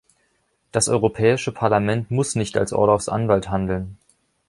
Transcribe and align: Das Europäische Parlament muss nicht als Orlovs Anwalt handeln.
Das 0.71 0.87
Europäische 0.87 1.51
Parlament 1.51 2.09
muss 2.09 2.33
nicht 2.33 2.57
als 2.57 2.73
Orlovs 2.73 3.07
Anwalt 3.07 3.51
handeln. 3.51 3.97